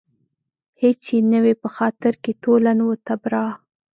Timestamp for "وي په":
1.43-1.69